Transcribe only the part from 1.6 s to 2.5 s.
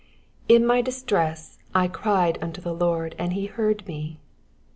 I cried